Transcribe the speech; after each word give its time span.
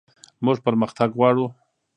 موږ 0.45 0.57
پرمختګ 0.65 1.09
غواړو 1.17 1.45